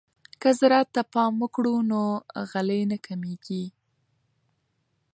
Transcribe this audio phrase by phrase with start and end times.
[0.41, 2.01] که زراعت ته پام وکړو نو
[2.51, 3.65] غلې نه کمیږي.